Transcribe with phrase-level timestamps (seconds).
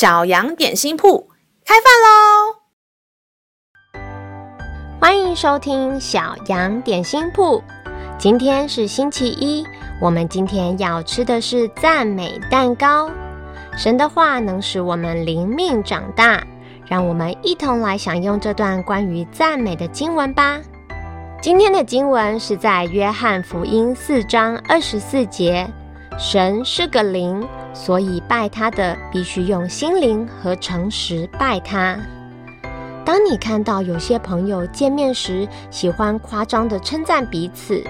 [0.00, 1.28] 小羊点心铺
[1.62, 2.56] 开饭喽！
[4.98, 7.62] 欢迎收听小羊点心铺。
[8.18, 9.62] 今天是星期一，
[10.00, 13.10] 我们今天要吃的是赞美蛋糕。
[13.76, 16.42] 神的话能使我们灵命长大，
[16.86, 20.58] 让我们一同来享用这段关于赞美的经文吧。
[21.42, 25.70] 今天的经文是在约翰福音四章二十四节。
[26.18, 31.98] 神是个灵，所以拜他的必须用心灵和诚实拜他。
[33.04, 37.82] 当你看到有些朋友见面时喜欢夸张地称赞彼此，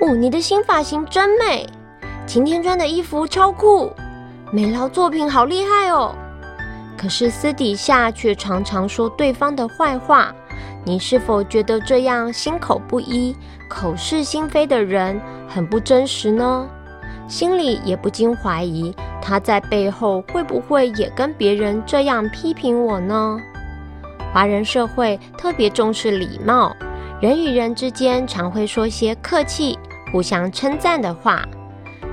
[0.00, 1.66] 哦，你的新发型真美，
[2.26, 3.92] 今天穿的衣服超酷，
[4.50, 6.14] 美劳作品好厉害哦。
[6.96, 10.34] 可是私底下却常常说对方的坏话，
[10.84, 13.36] 你是否觉得这样心口不一、
[13.68, 16.66] 口是心非的人很不真实呢？
[17.28, 23.38] 心里也不禁怀疑，他在背后会不会也跟别人这样批评我呢？
[24.32, 26.74] 华人社会特别重视礼貌，
[27.20, 29.78] 人与人之间常会说些客气、
[30.12, 31.42] 互相称赞的话，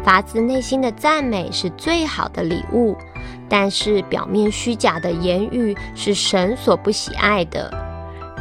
[0.03, 2.95] 发自内心的赞美是最好的礼物。
[3.49, 7.71] 但是表面虚假的言语是神所不喜爱的。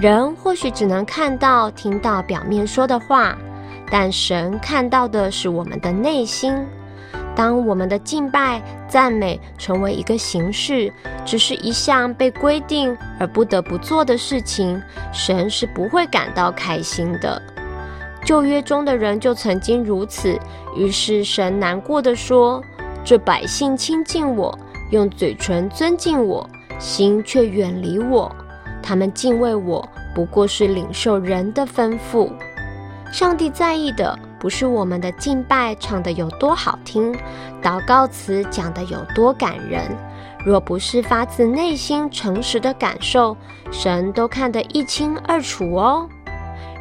[0.00, 3.36] 人或许只能看到、听到表面说的话。
[3.92, 6.56] 但神看到的是我们的内心。
[7.36, 10.90] 当我们的敬拜、赞美成为一个形式，
[11.26, 14.80] 只是一项被规定而不得不做的事情，
[15.12, 17.40] 神是不会感到开心的。
[18.24, 20.38] 旧约中的人就曾经如此，
[20.74, 22.62] 于是神难过地说
[23.04, 24.58] ：“这百姓亲近我，
[24.90, 28.34] 用嘴唇尊敬我，心却远离我。
[28.82, 32.30] 他们敬畏我，不过是领受人的吩咐。”
[33.12, 37.14] 上帝在意的不是我们的敬拜唱得有多好听，
[37.62, 39.82] 祷告词讲得有多感人。
[40.46, 43.36] 若不是发自内心诚实的感受，
[43.70, 46.08] 神都看得一清二楚哦。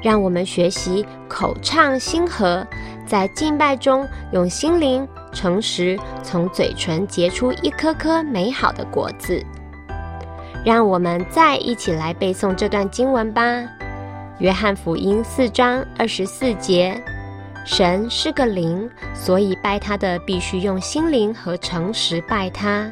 [0.01, 2.65] 让我们学习口唱心和，
[3.05, 9.45] 在敬拜中用心灵诚实，从嘴唇结出一颗颗美好的果子。
[10.65, 13.43] 让我们再一起来背诵这段经文吧。
[14.41, 16.99] 约翰福音四章二十四节：
[17.63, 22.91] 神是个灵，所以拜他的必须用心灵和诚实拜他。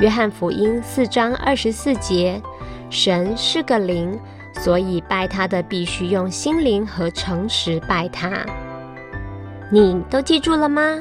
[0.00, 2.42] 约翰福音四章二十四节：
[2.90, 4.18] 神是个灵，
[4.54, 8.44] 所以拜他的必须用心灵和诚实拜他。
[9.70, 10.98] 你都记住了吗？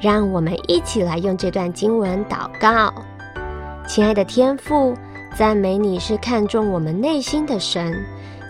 [0.00, 2.94] 让我们一起来用这段经文祷告。
[3.88, 4.96] 亲爱的天父，
[5.34, 7.92] 赞美你是看重我们内心的神。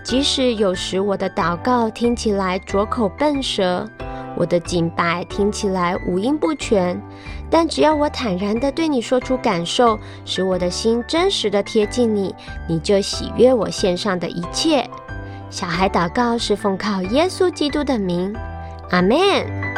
[0.03, 3.87] 即使有时我的祷告听起来拙口笨舌，
[4.35, 6.99] 我的敬拜听起来五音不全，
[7.49, 12.33] 但只要我坦然地对你说出感受，使我的心真实地贴近你，
[12.67, 14.89] 你就喜悦我献上的一切。
[15.51, 18.35] 小孩祷告是奉靠耶稣基督的名，
[18.91, 19.68] 阿门。